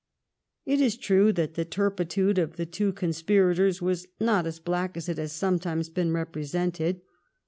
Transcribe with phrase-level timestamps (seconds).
[0.65, 4.97] It is true that the turpitude of the two conspi ratoiss was not as black
[4.97, 7.01] as it has sometimes been represented.